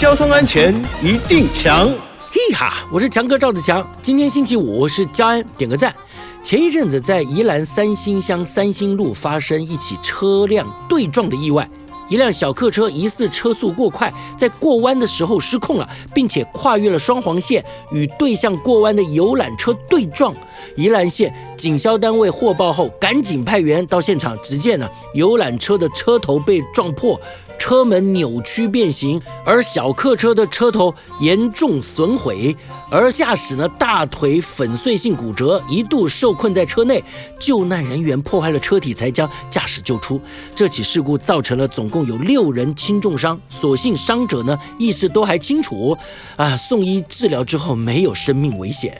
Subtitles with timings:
[0.00, 1.86] 交通安全一定强。
[2.30, 3.86] 嘿哈，我是强哥赵子强。
[4.00, 5.94] 今天星期五，我是交安点个赞。
[6.42, 11.68] 前一阵子在宜兰三星乡三星路发生一起车辆对撞的意外。
[12.08, 17.62] 一辆小客车疑似车速过快，在过弯的时候失控了，并且跨越了双黄线，
[17.92, 20.34] 与对向过弯的游览车对撞。
[20.76, 24.34] 宜兰县警消单位获报后，赶紧派员到现场。
[24.42, 27.20] 只见呢，游览车的车头被撞破。
[27.60, 32.56] 车门扭曲变形，而小客车的车头严重损毁，
[32.90, 37.04] 而驾驶呢大腿粉碎性骨折，一度受困在车内。
[37.38, 40.18] 救难人员破坏了车体，才将驾驶救出。
[40.54, 45.96] 这起事故造成了总共有六人轻重伤，所幸伤者呢意识都还清楚，
[46.36, 48.98] 啊，送医治疗之后没有生命危险。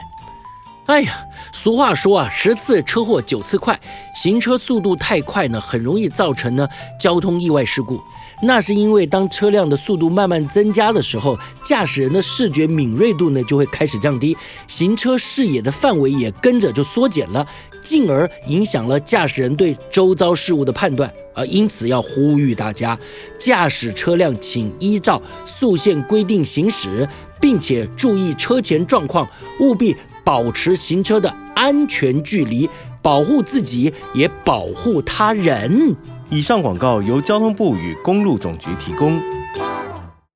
[0.91, 3.79] 哎呀，俗话说啊，十次车祸九次快，
[4.17, 6.69] 行车速度太快呢，很容易造成呢
[6.99, 8.01] 交通意外事故。
[8.43, 17.47] 那是因为当车辆的速度慢慢增加的时候，驾驶人的视觉敏锐度呢就会开始降低，行车视野的范围也跟着就缩减了，
[17.85, 21.09] 进而影响了驾驶人对周遭事物的判断。
[21.35, 22.99] 而因此要呼吁大家，
[23.39, 27.09] 驾驶车辆请依照速限规定行驶，
[27.41, 29.29] 并且注意车前状况，
[29.61, 29.95] 务必
[30.31, 32.71] 保持行车的安全距离，
[33.03, 35.97] 保护自己也保护他人。
[36.29, 39.21] 以上广告由交通部与公路总局提供。